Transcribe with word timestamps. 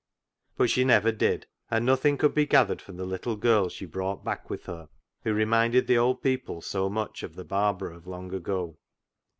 But 0.57 0.71
she 0.71 0.83
never 0.83 1.11
did. 1.11 1.45
And 1.69 1.85
nothing 1.85 2.17
could 2.17 2.33
be 2.33 2.47
gathered 2.47 2.81
from 2.81 2.97
the 2.97 3.05
little 3.05 3.35
girl 3.35 3.69
she 3.69 3.85
brought 3.85 4.23
back 4.25 4.49
with 4.49 4.65
her, 4.65 4.89
who 5.23 5.31
reminded 5.31 5.85
the 5.85 5.99
old 5.99 6.23
people 6.23 6.59
so 6.63 6.89
much 6.89 7.21
of 7.21 7.35
the 7.35 7.45
Barbara 7.45 7.97
of 7.97 8.07
long 8.07 8.33
ago. 8.33 8.79